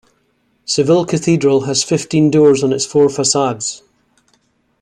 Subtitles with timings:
[0.65, 3.83] Seville Cathedral has fifteen doors on its four facades.